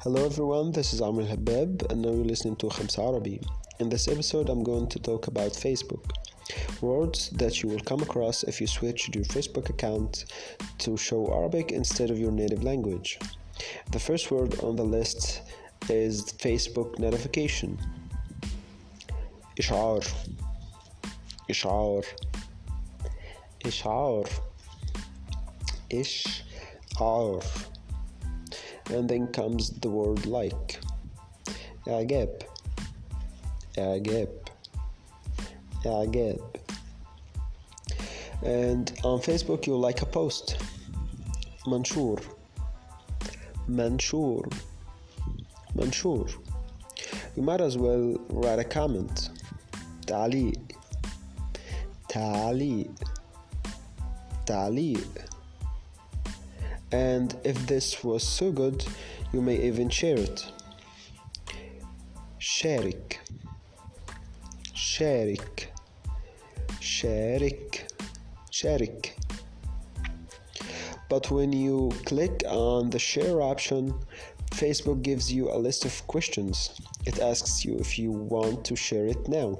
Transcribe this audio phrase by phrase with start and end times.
[0.00, 3.40] Hello everyone, this is Amr Habab and now you're listening to Khamsa Arabi.
[3.80, 6.10] In this episode, I'm going to talk about Facebook.
[6.80, 10.26] Words that you will come across if you switch your Facebook account
[10.78, 13.18] to show Arabic instead of your native language.
[13.92, 15.42] The first word on the list
[15.88, 17.78] is Facebook notification.
[19.58, 20.04] إشعار
[21.50, 22.04] إشعار
[23.66, 24.28] إشعار
[25.92, 27.44] إشعار
[28.90, 30.80] and then comes the word like
[31.88, 32.42] إعجاب
[33.78, 34.28] إعجاب
[35.86, 36.40] إعجاب
[38.42, 40.56] and on Facebook you like a post
[41.66, 42.20] منشور
[43.68, 44.48] منشور
[45.74, 46.28] منشور
[47.36, 49.30] you might as well write a comment
[50.06, 50.60] تعليق
[52.08, 52.90] تعليق
[54.46, 55.08] تعليق
[56.92, 58.84] and if this was so good
[59.32, 60.44] you may even share it
[62.38, 63.20] شارك
[64.74, 65.72] شارك
[66.80, 67.86] شارك
[68.50, 69.16] شارك
[71.08, 73.94] but when you click on the share option
[74.52, 79.06] Facebook gives you a list of questions it asks you if you want to share
[79.06, 79.58] it now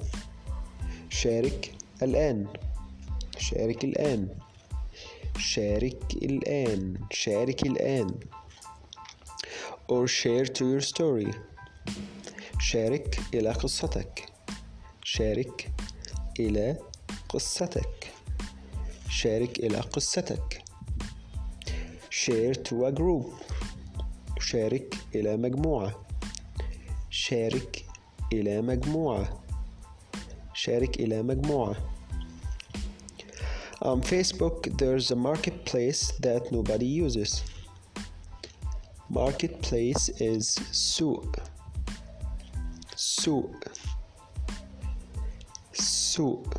[1.08, 2.46] شارك الآن
[3.38, 4.28] شارك الآن
[5.39, 6.93] شارك الآن.
[7.11, 8.19] شارك الآن.
[9.91, 11.35] Or share to your story.
[12.59, 14.25] شارك إلى قصتك.
[15.03, 15.71] شارك
[16.39, 16.77] إلى
[17.29, 18.13] قصتك.
[19.09, 20.63] شارك إلى قصتك.
[22.09, 23.43] Share to a group.
[24.39, 26.07] شارك إلى مجموعة.
[27.09, 27.85] شارك
[28.33, 29.43] إلى مجموعة.
[30.53, 31.98] شارك إلى مجموعة.
[33.88, 37.42] On Facebook, there's a marketplace that nobody uses.
[39.10, 41.36] Marketplace is سوق
[42.96, 43.64] سوق
[45.74, 46.54] سوق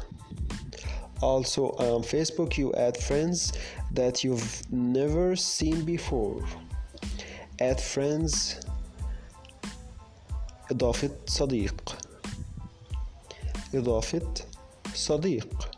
[1.21, 3.53] Also on Facebook, you add friends
[3.93, 6.45] that you've never seen before.
[7.59, 8.55] Add friends
[10.71, 11.97] إضافة صديق
[13.73, 14.33] إضافة
[14.93, 15.69] صديق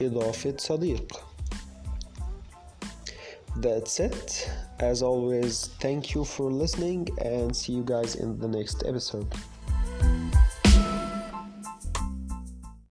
[0.00, 1.30] إضافة صديق
[3.56, 4.50] That's it.
[4.78, 9.26] As always, thank you for listening and see you guys in the next episode.